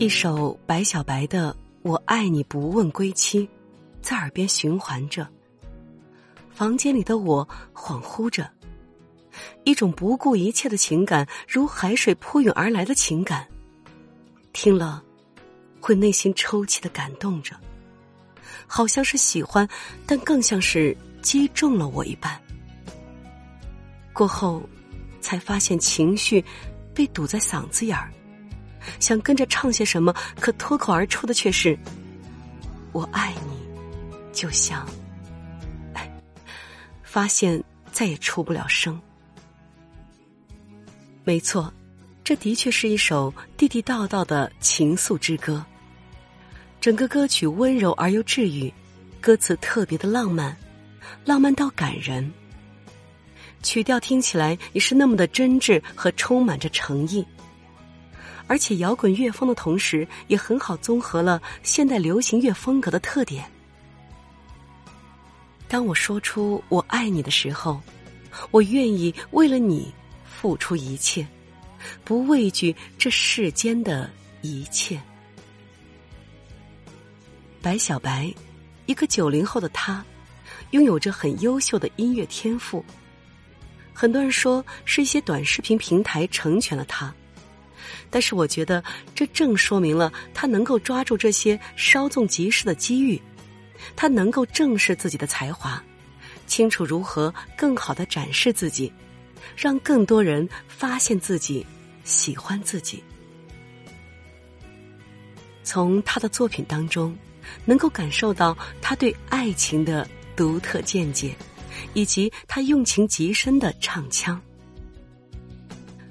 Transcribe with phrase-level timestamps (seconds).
[0.00, 1.52] 一首白小白的
[1.82, 3.40] 《我爱你不问归期》，
[4.00, 5.26] 在耳边循环着。
[6.50, 8.48] 房间里的我恍惚着，
[9.64, 13.44] 一种不顾一切的情感，如海水扑涌而来的情感。
[14.52, 15.02] 听了，
[15.80, 17.56] 会内心抽泣的感动着，
[18.68, 19.68] 好像是喜欢，
[20.06, 22.40] 但更像是击中了我一般。
[24.12, 24.62] 过后，
[25.20, 26.44] 才发现情绪
[26.94, 28.12] 被堵在嗓子眼儿，
[29.00, 31.78] 想跟着唱些什么，可脱口而出的却是
[32.92, 33.58] “我爱你”，
[34.32, 34.86] 就像……
[37.02, 39.00] 发现再也出不了声。
[41.24, 41.72] 没错，
[42.22, 45.64] 这的确是一首地地道道的情愫之歌。
[46.80, 48.72] 整个歌曲温柔而又治愈，
[49.20, 50.56] 歌词特别的浪漫，
[51.24, 52.30] 浪漫到感人。
[53.62, 57.26] 曲调听起来也是那么的真挚和充满着诚意，
[58.48, 63.44] 而且摇滚乐风的同时，也很好综合了现代流行乐风格的特点。
[65.68, 67.80] 当我说出“我爱你”的时候，
[68.50, 69.92] 我愿意为了你
[70.24, 71.26] 付出一切，
[72.04, 74.98] 不畏惧这世间的一切。
[77.60, 78.32] 白小白，
[78.86, 80.02] 一个九零后的他，
[80.70, 82.82] 拥有着很优秀的音乐天赋。
[83.92, 87.12] 很多人说是一些短视频平台成全了他，
[88.10, 88.82] 但是我觉得
[89.14, 93.20] 这正说明了他能够抓住这些稍纵即逝的机遇，
[93.94, 95.82] 他能够正视自己的才华，
[96.46, 98.92] 清楚如何更好的展示自己，
[99.56, 101.66] 让更多人发现自己，
[102.04, 103.02] 喜欢自己。
[105.62, 107.16] 从他的作品当中，
[107.64, 111.34] 能够感受到他对爱情的独特见解。
[111.94, 114.40] 以及他用情极深的唱腔，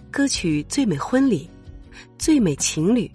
[0.09, 1.45] 歌曲《最美婚礼》
[2.28, 3.09] 《最美情侣》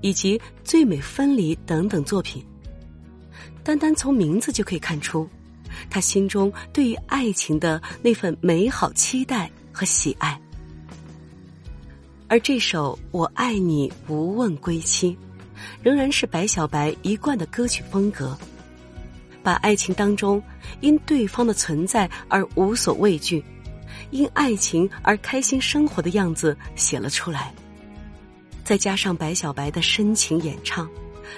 [0.00, 2.44] 以及《最美分离》等等作品，
[3.62, 5.28] 单单从名字就可以看出，
[5.88, 10.36] 他心中对于爱情的那份美好期待和喜爱。
[12.26, 15.12] 而这首《我爱你不问归期》，
[15.80, 18.36] 仍然是白小白一贯的歌曲风格。
[19.40, 20.42] 把爱情当中
[20.80, 23.40] 因对方的存在而无所畏惧，
[24.10, 27.54] 因爱情而开心生活的样子写了出来，
[28.68, 30.86] 再加上白小白的深情演唱，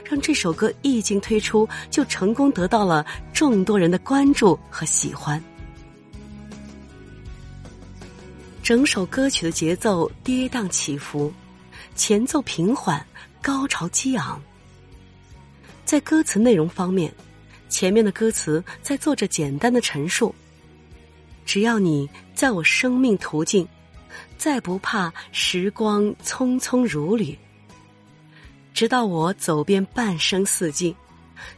[0.04, 5.40] 让这首歌一经推出就成功得到了众多人的关注和喜欢。
[8.64, 11.32] 整首歌曲的节奏跌宕起伏，
[11.94, 13.00] 前奏平缓，
[13.40, 14.42] 高潮激昂。
[15.84, 17.14] 在歌词内容方面。
[17.68, 20.34] 前面的歌词在做着简单的陈述：
[21.46, 23.64] 只要你在我生命途径，
[24.40, 27.36] 再不怕时光匆匆如旅。
[28.72, 30.96] 直到我走遍半生四季，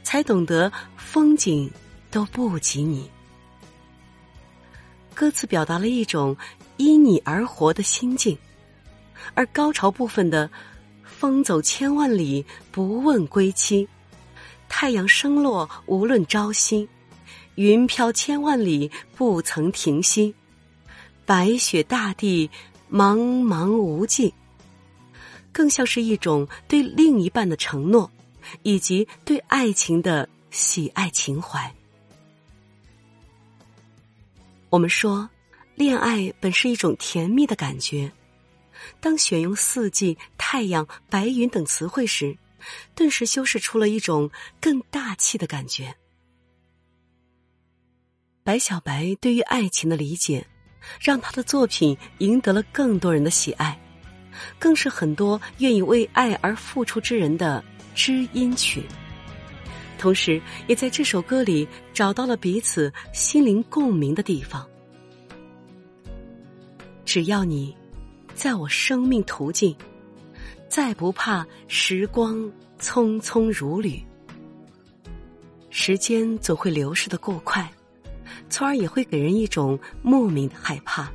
[0.03, 1.71] 才懂得风景
[2.11, 3.09] 都不及你。
[5.15, 6.37] 歌词表达了一种
[6.77, 8.37] 因你而活的心境，
[9.35, 10.51] 而高潮部分的
[11.05, 13.89] “风走千万里，不问归期”。
[14.69, 16.89] 太阳升落无论朝夕，
[17.55, 20.35] 云飘千万里不曾停息，
[21.25, 22.51] 白雪大地
[22.93, 24.35] 茫茫无际，
[25.51, 28.11] 更像是一种对另一半的承诺，
[28.63, 31.75] 以及对爱情的喜爱情怀。
[34.69, 35.29] 我们说，
[35.75, 38.13] 恋爱本是一种甜蜜的感觉，
[39.01, 42.37] 当选用四季、太阳、白云等词汇时。
[42.95, 44.31] 顿时修饰出了一种
[44.61, 45.97] 更大气的感觉。
[48.45, 50.47] 白小白对于爱情的理解，
[51.01, 53.79] 让他的作品赢得了更多人的喜爱，
[54.59, 57.63] 更是很多愿意为爱而付出之人的
[57.95, 58.85] 知音曲。
[59.99, 64.67] 同时，也在这首歌里找到了彼此心灵共鸣的地方。
[67.05, 67.77] 只要你
[68.35, 69.77] 在我生命途径。
[70.69, 74.03] 再不怕时光匆匆如旅，
[75.69, 77.71] 时间总会流逝的过快，
[78.53, 81.11] 从而也会给人一种莫名的害怕，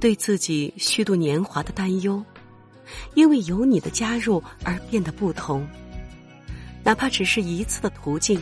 [0.00, 2.24] 对自己虚度年华的担忧，
[3.12, 5.68] 因为有你的加入而变得不同。
[6.82, 8.40] 哪怕只是一次的途径，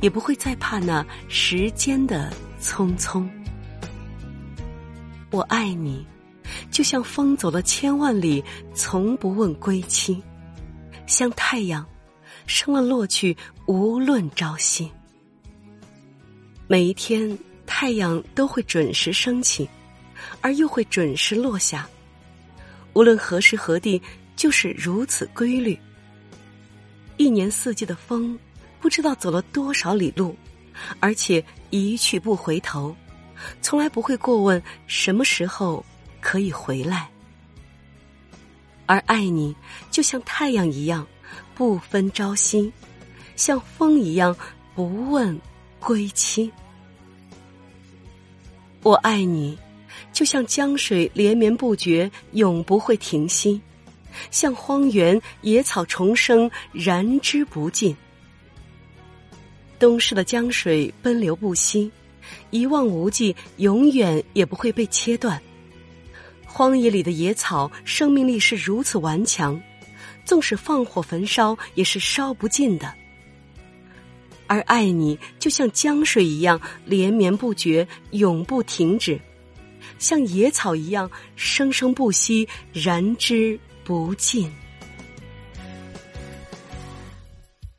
[0.00, 3.28] 也不会再怕那时间的匆匆。
[5.30, 6.06] 我爱你。
[6.70, 8.42] 就像风走了千万里，
[8.74, 10.20] 从不问归期；
[11.06, 11.84] 像太阳，
[12.46, 13.36] 升了落去，
[13.66, 14.90] 无论朝夕。
[16.74, 17.38] 每一天，
[17.68, 19.70] 太阳都会准时升起，
[20.40, 21.88] 而又会准时落下。
[22.94, 24.02] 无论何时何地，
[24.34, 25.78] 就是如此规律。
[27.16, 28.36] 一年四季的风，
[28.80, 30.36] 不知道走了多少里路，
[30.98, 32.92] 而且一去不回头，
[33.62, 35.86] 从来不会过问什么时候
[36.20, 37.08] 可以回来。
[38.86, 39.54] 而爱你，
[39.92, 41.06] 就像太阳一样，
[41.54, 42.68] 不分朝夕；
[43.36, 44.36] 像风一样，
[44.74, 45.40] 不问
[45.78, 46.50] 归期。
[48.84, 49.58] 我爱你，
[50.12, 53.58] 就像江水连绵不绝，永不会停息；
[54.30, 57.96] 像荒原野草重生，燃之不尽。
[59.78, 61.90] 东逝的江水奔流不息，
[62.50, 65.40] 一望无际，永远也不会被切断。
[66.44, 69.58] 荒野里的野草生命力是如此顽强，
[70.26, 72.94] 纵使放火焚烧，也是烧不尽的。
[74.46, 79.18] 而爱你，就像江水一样连绵不绝，永不停止；
[79.98, 84.50] 像野草一样生生不息，燃之不尽。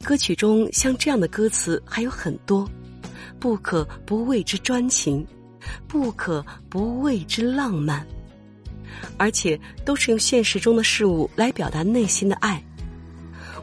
[0.04, 2.70] 歌曲中像这样的歌词还有很多，
[3.40, 5.26] 不可不为之专情，
[5.88, 8.06] 不可不为之浪漫。
[9.18, 12.64] 而且都是用现实中的事物来表达内心的爱。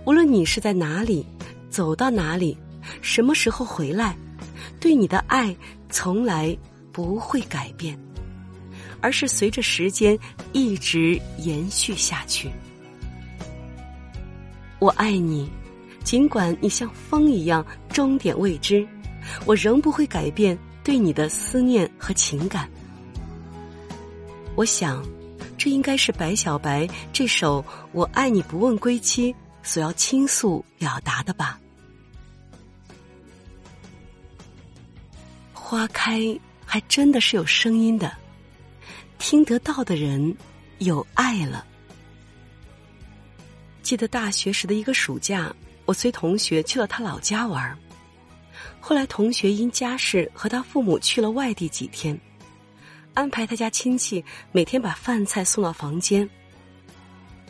[0.05, 1.25] 无论你是在哪里，
[1.71, 2.57] 走到哪里，
[3.01, 4.17] 什么时候回来，
[4.79, 5.57] 对你的爱
[5.89, 6.57] 从来
[6.93, 7.99] 不会改变，
[9.01, 10.19] 而是随着时间
[10.53, 12.51] 一直延续下去。
[14.79, 15.51] 我爱你，
[16.05, 18.87] 尽管你像风一样终点未知，
[19.47, 22.69] 我仍不会改变对你的思念和情感。
[24.55, 25.03] 我想。
[25.59, 27.63] 这应该是白小白这首
[27.93, 31.61] 《我爱你不问归期》所要倾诉表达的吧。
[35.73, 38.15] 花开还真的是有声音的，
[39.19, 40.37] 听得到的人
[40.81, 41.67] 有爱了。
[43.83, 45.51] 记得大学时的一个暑假，
[45.87, 47.75] 我随同学去了他老家玩
[48.83, 52.21] 后来同学因家事和他父母去了外地几天。
[53.15, 54.23] 安排他家亲戚
[54.53, 56.29] 每天把饭菜送到房间，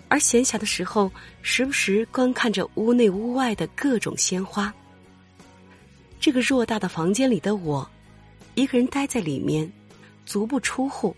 [0.07, 1.11] 而闲暇的时候，
[1.43, 4.73] 时不时观看着屋内屋外的各种鲜花。
[6.21, 7.91] 这个偌大的房间里的我，
[8.55, 9.71] 一个人待在里面，
[10.27, 11.17] 足不出户，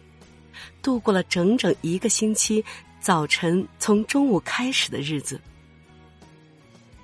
[0.82, 2.64] 度过了整整一个星期
[3.00, 5.40] 早晨从中午开始的日子。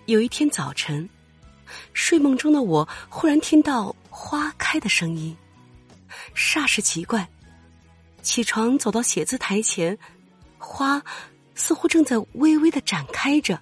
[0.07, 1.09] 有一天早晨，
[1.93, 5.37] 睡梦中的我忽然听到花开的声音。
[6.35, 7.29] 煞是奇怪，
[8.23, 9.97] 起床走到写字台前，
[10.59, 11.03] 花
[11.55, 13.61] 似乎正在微微的展开着。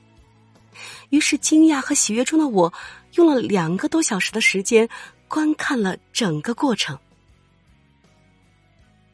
[1.10, 2.72] 于是惊讶和喜悦中的我，
[3.14, 4.88] 用了两个多小时的时间
[5.28, 6.98] 观看了整个过程。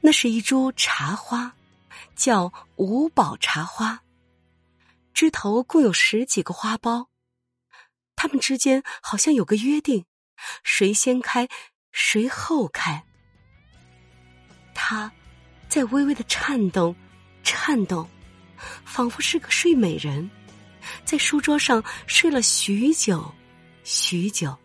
[0.01, 1.55] 那是一株茶花，
[2.15, 4.03] 叫五宝茶花，
[5.13, 7.07] 枝头共有十几个花苞，
[8.15, 10.05] 它们之间好像有个约定，
[10.63, 11.49] 谁先开，
[11.91, 13.05] 谁后开。
[14.75, 15.11] 它
[15.69, 16.95] 在微微的颤动，
[17.43, 18.09] 颤动，
[18.85, 20.31] 仿佛是个睡美人，
[21.05, 23.35] 在书桌上睡了许久，
[23.85, 24.57] 许久。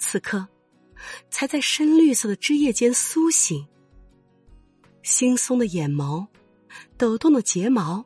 [0.00, 0.48] 此刻，
[1.30, 3.64] 才在深绿色的枝叶间苏醒。
[5.04, 6.26] 惺忪的眼眸，
[6.96, 8.04] 抖动的睫毛，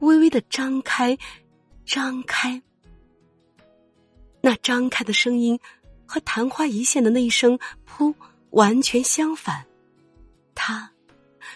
[0.00, 1.18] 微微的张开，
[1.84, 2.62] 张开。
[4.40, 5.58] 那张开的声音，
[6.06, 8.14] 和昙花一现的那一声“噗”
[8.50, 9.64] 完全相反。
[10.54, 10.90] 它，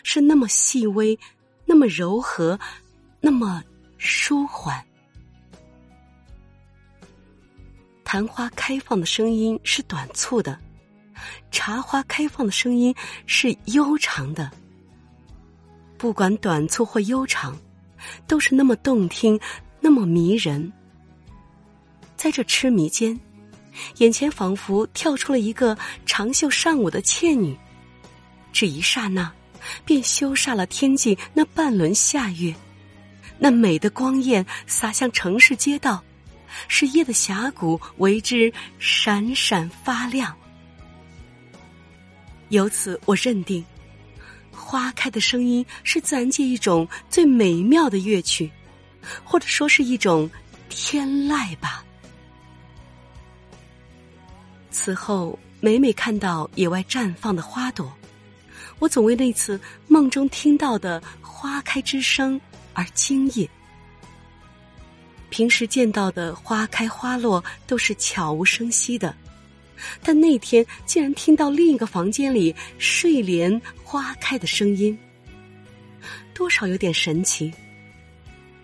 [0.02, 1.18] 是那么细微，
[1.66, 2.58] 那么柔和，
[3.20, 3.62] 那么
[3.98, 4.82] 舒缓。
[8.10, 10.58] 昙花开放的声音是短促的，
[11.50, 12.94] 茶花开放的声音
[13.26, 14.50] 是悠长的。
[15.98, 17.54] 不管短促或悠长，
[18.26, 19.38] 都是那么动听，
[19.78, 20.72] 那么迷人。
[22.16, 23.20] 在这痴迷间，
[23.98, 27.54] 眼前仿佛跳出了一个长袖善舞的倩女。
[28.54, 29.30] 这一刹那，
[29.84, 32.54] 便羞煞了天际那半轮夏月，
[33.38, 36.02] 那美的光艳洒向城市街道，
[36.68, 40.34] 使夜的峡谷为之闪闪发亮。
[42.48, 43.64] 由此，我认定，
[44.50, 48.50] 花开的声音是自然界一种最美妙的乐曲，
[49.22, 50.30] 或者说是一种
[50.68, 51.84] 天籁吧。
[54.70, 57.92] 此后，每每看到野外绽放的花朵。
[58.78, 62.40] 我总为那次梦中听到的花开之声
[62.72, 63.48] 而惊异。
[65.30, 69.14] 平时见到的花开花落都是悄无声息的，
[70.02, 74.98] 但那天竟然听到另一个房间里睡莲花开的声音，
[76.34, 77.52] 多少有点神奇。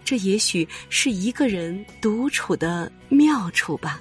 [0.04, 4.00] 这也许是一个人独处的妙处吧。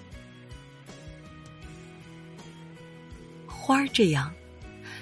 [3.48, 4.34] 花儿这样，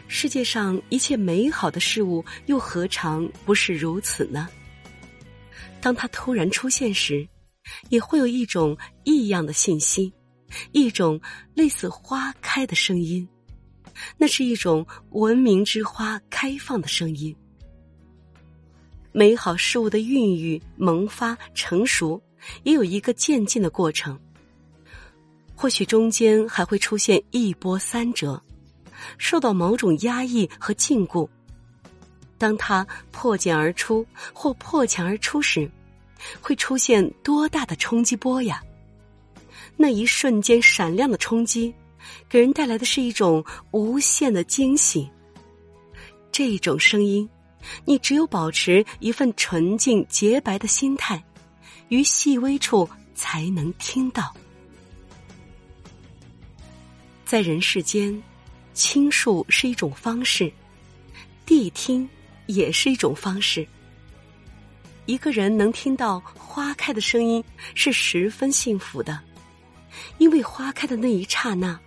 [0.08, 4.48] 世界上一切美好的事物又何尝不是如此呢？
[5.82, 7.28] 当它突然出现时，
[7.90, 10.12] 也会有一种异样的信息，
[10.72, 11.20] 一种
[11.54, 13.28] 类似花开的声音。
[14.18, 17.36] 那是一种文明之花开放的声音。
[19.12, 22.22] 美好事物的孕育、萌发、成熟，
[22.64, 24.18] 也有一个渐进的过程。
[25.54, 28.42] 或许中间还会出现一波三折，
[29.18, 31.28] 受到某种压抑和禁锢。
[32.38, 34.04] 当它破茧而出
[34.34, 35.70] 或破墙而出时，
[36.40, 38.62] 会出现多大的冲击波呀！
[39.78, 41.74] 那一瞬间闪亮的冲击，
[42.30, 45.10] 给人带来的是一种无限的惊喜。
[46.32, 47.28] 这种声音。
[47.86, 51.24] 你只有保持一份纯净洁白的心态，
[51.90, 54.34] 于细微处才能听到。
[57.24, 58.20] 在人世间，
[58.74, 60.52] 倾诉是一种方式，
[61.46, 62.10] 谛听
[62.48, 63.64] 也是一种方式。
[65.12, 67.44] 一个人能听到花开的声音，
[67.76, 69.20] 是十分幸福的，
[70.20, 71.78] 因为花开的那一刹那，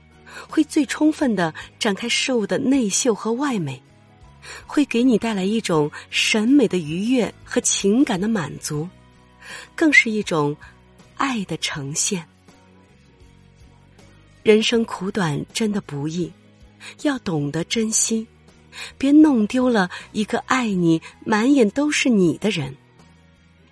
[0.46, 3.82] 会最充分的展开事物的内秀和外美。
[4.66, 8.86] 会给你带来一种审美的愉悦和情感的满足，
[9.74, 10.54] 更是一种
[11.16, 12.22] 爱的呈现。
[14.42, 16.30] 人生苦短，真的不易，
[17.04, 18.26] 要懂得珍惜，
[18.98, 22.76] 别弄丢了一个爱你、满眼都是你的人，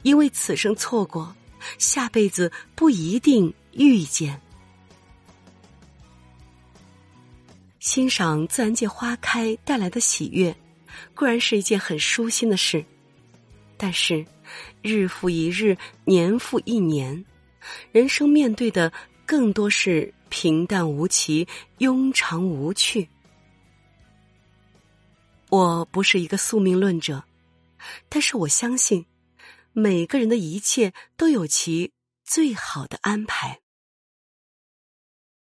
[0.02, 1.34] 因为此生错过，
[1.78, 4.40] 下辈子不一定遇见。
[7.80, 10.54] 欣赏自然界花开带来的喜悦。
[11.14, 12.84] 固然是一件很舒心的事，
[13.78, 14.24] 但是
[14.82, 17.24] 日复一日，年复一年，
[17.92, 18.92] 人生面对的
[19.24, 23.08] 更多是平淡无奇、庸常无趣。
[25.48, 27.24] 我不是一个宿命论者，
[28.10, 29.04] 但是我相信，
[29.72, 31.92] 每个人的一切都有其
[32.24, 33.60] 最好的安排。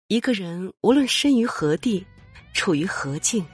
[0.08, 2.04] 一个人无论身于何地，
[2.52, 3.46] 处于何境。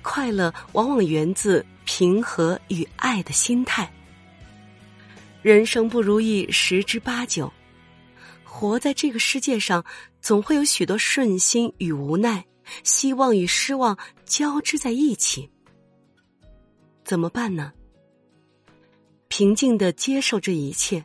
[0.00, 3.92] 快乐往往源自平和与爱的心态。
[5.42, 7.52] 人生不如意十之八九，
[8.42, 9.84] 活在这个世界上，
[10.22, 12.42] 总会有许多顺心与无奈，
[12.84, 15.50] 希望与失望交织在一起。
[17.04, 17.70] 怎么办呢？
[19.28, 21.04] 平静的接受这一切，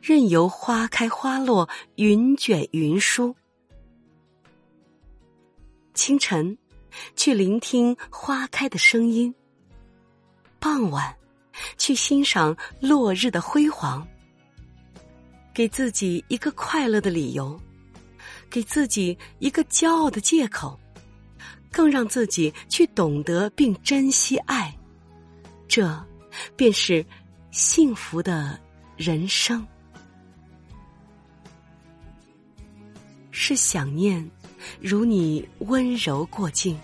[0.00, 3.34] 任由花开花落，云卷云舒。
[5.94, 6.56] 清晨。
[7.16, 9.34] 去聆听花开的声音。
[10.60, 11.12] 傍晚，
[11.76, 14.06] 去欣赏落日的辉煌。
[15.52, 17.60] 给自己一个快乐的理由，
[18.48, 20.78] 给自己一个骄傲的借口，
[21.72, 24.72] 更让自己去懂得并珍惜爱。
[25.66, 26.00] 这，
[26.54, 27.04] 便是
[27.54, 28.58] 幸福的
[28.96, 29.64] 人生。
[33.30, 34.28] 是想念。
[34.80, 36.76] 如你温柔过境，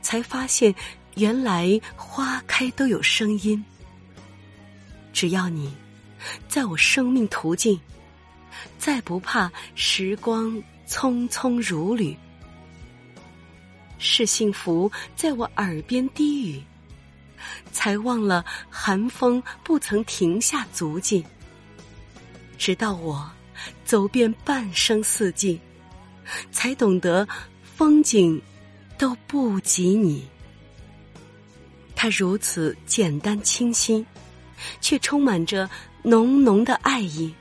[0.00, 0.72] 才发现
[1.16, 3.64] 原来花开都有声音。
[5.12, 5.74] 只要你
[6.46, 7.80] 在我生命途径，
[8.78, 12.16] 再不怕时光匆匆如旅。
[13.98, 16.62] 是幸福在我耳边低语，
[17.72, 21.24] 才忘了寒风不曾停下足迹。
[22.56, 23.30] 直到我
[23.84, 25.60] 走遍半生四季。
[26.50, 27.28] 才懂得，
[27.62, 28.40] 风景
[28.96, 30.26] 都不及你。
[31.94, 34.04] 它如此简单清新，
[34.80, 35.68] 却充满着
[36.02, 37.34] 浓浓的爱意，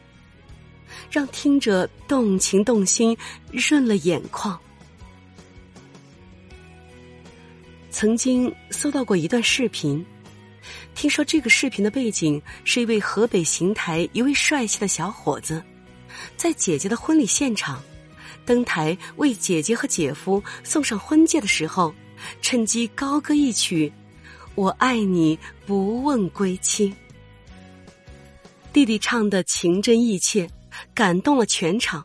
[1.09, 3.17] 让听者动情动心，
[3.51, 4.59] 润了眼眶。
[7.93, 10.03] 曾经搜到过一段视频，
[10.95, 15.61] 听说这个视频的背景是一位河北邢台一位帅气的小伙子，
[16.35, 17.81] 在姐姐的婚礼现场。
[18.45, 21.93] 登台为姐姐和姐夫送上婚戒的时候，
[22.41, 23.87] 趁机高歌一曲
[24.55, 26.89] 《我爱你不问归期》。
[28.73, 30.49] 弟弟唱的情真意切，
[30.95, 32.03] 感动了全场，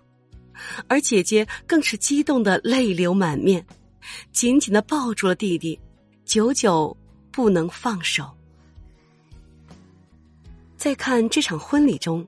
[0.87, 3.67] 而姐姐更是激动的泪流满面，
[4.33, 5.79] 紧紧的抱住了弟弟，
[6.25, 6.97] 久久
[7.31, 8.29] 不能放手。
[10.77, 12.27] 在看这场婚礼中，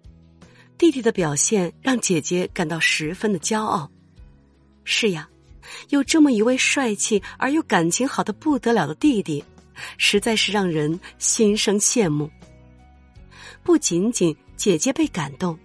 [0.76, 3.90] 弟弟的表现让姐姐感到十分的骄傲。
[4.82, 5.28] 是呀，
[5.90, 9.44] 有这么一位帅气而又感情好的不得了的弟弟，
[9.98, 12.28] 实在是让人心生羡慕。
[13.62, 15.56] 不仅仅姐姐被感动，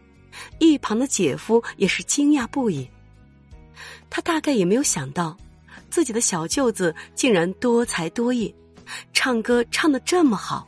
[0.60, 2.88] 一旁的姐夫也是惊讶不已。
[4.10, 5.36] 他大概也没有想到，
[5.90, 8.54] 自己的小舅子竟然多才多艺，
[9.14, 10.68] 唱歌唱的这么好。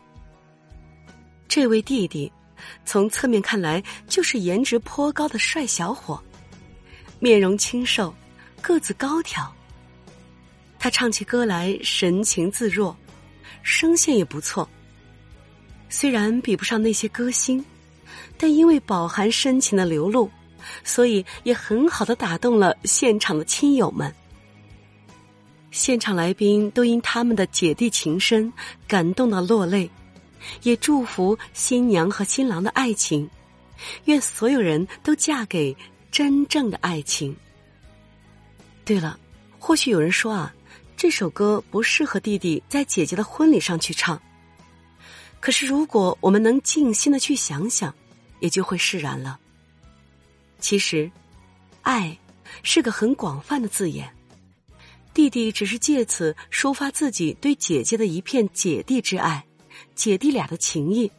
[1.48, 2.32] 这位弟弟，
[2.86, 6.22] 从侧面看来就是颜值颇高的帅小伙，
[7.20, 8.14] 面容清瘦，
[8.62, 9.52] 个子高挑。
[10.80, 12.96] 他唱起歌来神情自若，
[13.64, 14.70] 声线也不错。
[15.90, 17.64] 虽然比不上那些歌星，
[18.38, 20.30] 但因为饱含深情的流露，
[20.84, 24.14] 所以也很好的打动了现场的亲友们。
[25.72, 28.52] 现场来宾都因他们的姐弟情深
[28.88, 29.90] 感动到落泪，
[30.64, 33.30] 也祝福新娘和新郎的爱情，
[34.06, 35.76] 愿所有人都嫁给
[36.10, 37.36] 真正的爱情。
[38.86, 39.20] 对了，
[39.60, 40.54] 或许有人说啊，
[40.96, 44.20] 这首歌不适合弟弟在姐姐的婚礼上去唱。
[45.40, 47.94] 可是，如果我们能静心的去想想，
[48.40, 49.38] 也就会释然了。
[50.60, 51.12] 其实，
[51.84, 52.18] 爱
[52.64, 54.12] 是个很广泛的字眼。
[55.18, 59.48] 弟弟只是借此抒发自己对姐姐的一片姐弟之爱，
[59.96, 61.12] 姐弟俩的情谊。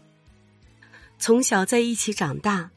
[1.19, 2.71] 从小在一起长大，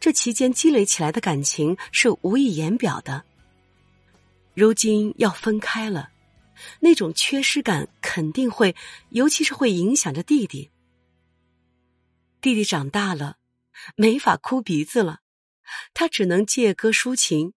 [0.00, 3.22] 这期间积累起来的感情是无以言表的。
[4.54, 6.08] 如今要分开了，
[6.80, 8.74] 那种缺失感肯定会，
[9.10, 10.70] 尤其是会影响着弟弟。
[12.40, 13.36] 弟弟长大了，
[13.94, 15.20] 没法哭鼻子了，
[15.92, 17.52] 他只能借歌抒情。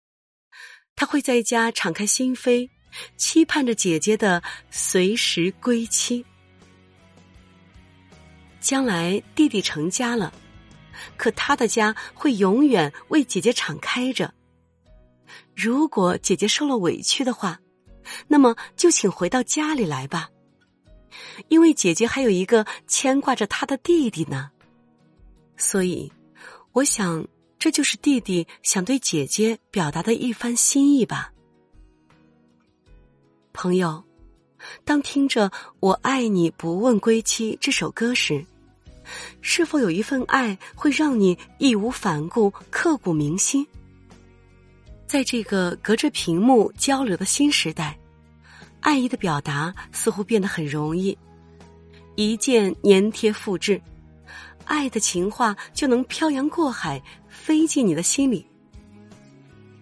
[0.96, 2.72] 他会在家敞开心扉，
[3.18, 6.26] 期盼着姐姐的随时归期。
[8.60, 10.34] 将来弟弟成家了，
[11.18, 14.34] 可他的家会永远为姐姐敞开着。
[15.54, 17.60] 如果姐姐受了委屈的话，
[18.28, 20.30] 那么就请回到家里来吧，
[21.50, 24.50] 因为姐姐还有一个牵挂着她的弟弟呢。
[25.58, 26.10] 所以，
[26.72, 27.28] 我想，
[27.60, 31.33] 这就是弟弟想对姐姐表达的一番心意吧。
[33.54, 34.04] 朋友，
[34.84, 38.44] 当听着“我爱你不问归期”这首歌时，
[39.42, 43.66] 是否有一份爱会让你义无反顾、刻骨铭心？
[45.06, 47.98] 在这个隔着屏幕交流的新时代，
[48.80, 51.16] 爱意的表达似乎变得很容易，
[52.16, 53.80] 一键粘贴复制。
[54.66, 58.46] 爱的情话就能漂洋过海飞进你的心里，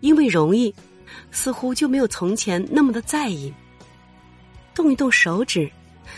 [0.02, 0.74] 因为容易，
[1.32, 3.52] 似乎就没有从前那么的在意。
[4.74, 5.70] 动一动手指，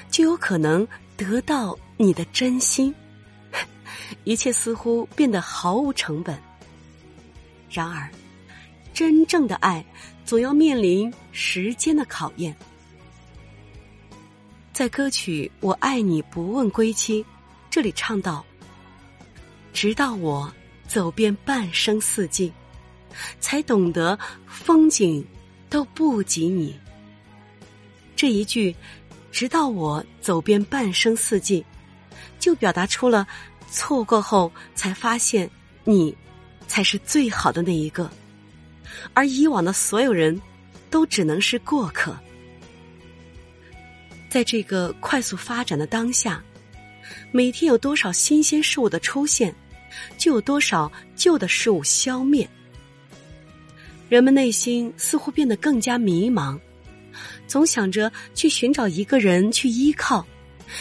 [0.10, 0.88] 就有可能
[1.18, 2.94] 得到你的真心，
[4.24, 6.38] 一切似乎变得毫无成本。
[7.70, 8.10] 然而，
[8.94, 9.84] 真正的爱
[10.26, 12.56] 总要面临时间的考验。
[14.72, 17.24] 在歌曲《我爱你不问归期》
[17.70, 18.44] 这里唱到。
[19.72, 20.52] 直到我
[20.88, 22.54] 走遍半生四季，
[23.39, 25.26] 才懂得风景
[25.68, 26.80] 都不及你。
[28.24, 28.74] 这一句
[29.34, 31.62] “直到我走遍半生四季”，
[32.40, 33.28] 就表达出了
[33.70, 35.50] 错过后才发现
[35.84, 36.16] 你
[36.66, 38.10] 才是最好的那一个，
[39.14, 40.42] 而以往的所有人
[40.90, 42.18] 都只能是过客。
[44.30, 46.42] 在这个快速发展的当下，
[47.30, 49.54] 每天有多少新鲜事物的出现？
[50.18, 52.50] 就有多少旧的事物消灭，
[54.08, 56.58] 人们内心似乎变得更加迷茫，
[57.54, 60.26] 总想着去寻找一个人去依靠，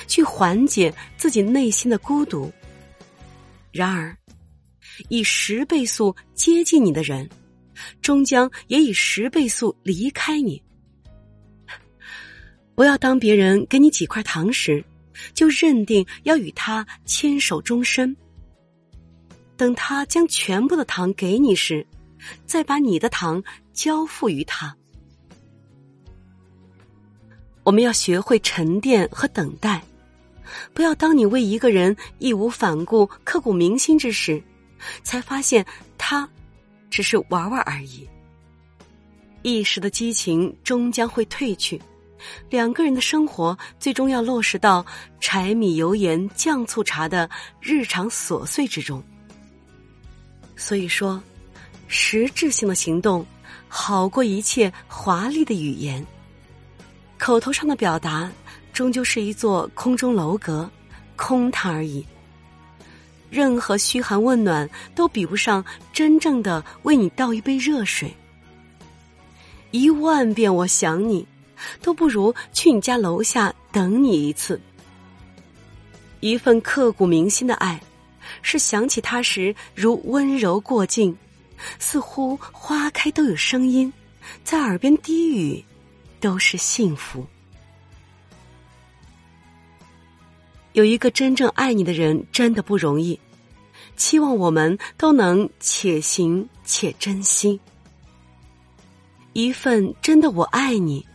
[0.07, 2.51] 去缓解自己内心的孤独。
[3.71, 4.17] 然而，
[5.11, 7.29] 以十倍速接近你的人，
[8.01, 10.63] 终将也以十倍速离开你。
[12.75, 14.83] 不要当别人给你几块糖时，
[15.35, 18.17] 就认定要与他牵手终身。
[19.59, 21.87] 等他将全部的糖给你时，
[22.47, 24.75] 再把你的糖交付于他。
[27.65, 29.83] 我们要学会沉淀和等待，
[30.73, 34.43] 不要当你为一个人义无反顾、刻骨铭心之时，
[35.03, 35.65] 才发现
[35.97, 36.29] 他
[36.91, 38.09] 只是玩玩而已。
[39.43, 41.81] 一时的激情终将会褪去，
[42.51, 44.85] 两个人的生活最终要落实到
[45.21, 47.29] 柴米油盐酱醋茶的
[47.61, 49.03] 日常琐碎之中。
[50.57, 51.23] 所以说，
[51.89, 53.25] 实质性的行动
[53.69, 56.05] 好过一切华丽的语言。
[57.23, 58.29] 口头上的表达
[58.73, 60.69] 终究是一座空中楼阁，
[61.15, 62.05] 空谈而已。
[63.31, 68.13] 任何嘘寒问暖都比不上真正的为你倒一杯热水。
[69.71, 71.25] 一万遍我想你，
[71.81, 74.61] 都不如去你家楼下等你一次。
[76.19, 77.81] 一份刻骨铭心的爱。
[78.41, 81.17] 是想起他时如温柔过境，
[81.79, 83.93] 似乎花开都有声音，
[84.43, 85.65] 在耳边低语，
[86.23, 87.27] 都是幸福。
[90.73, 93.21] 有一个真正爱你的人真的不容易，
[93.97, 97.61] 期望我们都能且行且珍惜。
[99.35, 101.07] 一份真的我爱你，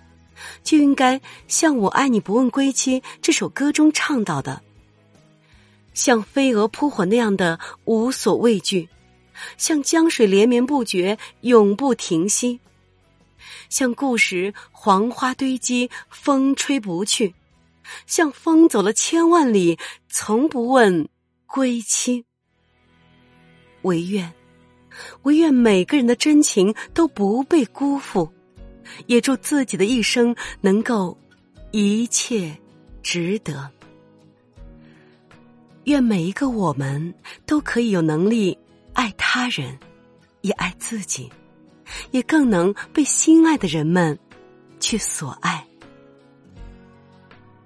[0.61, 4.61] 就应该像《我爱你不问归期》这首歌中唱到的，
[5.93, 8.89] 像飞蛾扑火那样的无所畏惧，
[9.57, 12.59] 像江水连绵不绝永不停息，
[13.69, 17.33] 像故时黄花堆积风吹不去。
[18.05, 19.79] 像风走了千万里，
[20.09, 21.07] 从不问
[21.45, 22.25] 归期。
[23.83, 24.33] 唯愿，
[25.23, 28.29] 唯愿每个人的真情都不被辜负，
[29.05, 31.17] 也祝自己的一生能够
[31.71, 32.53] 一切
[33.01, 33.71] 值得。
[35.85, 37.13] 愿每一个我们
[37.45, 38.57] 都可以有能力
[38.91, 39.79] 爱他人，
[40.41, 41.31] 也爱自己，
[42.11, 44.17] 也更能被心爱的人们
[44.79, 45.65] 去所爱。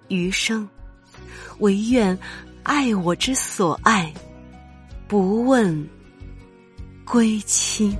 [0.07, 0.67] 余生，
[1.59, 2.17] 唯愿
[2.63, 4.13] 爱我之所爱，
[5.07, 5.89] 不问
[7.05, 7.97] 归期。